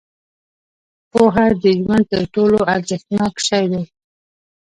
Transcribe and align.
•پوهه 1.11 1.45
د 1.63 1.63
ژوند 1.81 2.05
تر 2.11 2.23
ټولو 2.33 2.57
ارزښتناک 2.75 3.33
شی 3.47 3.63
دی. 3.71 3.83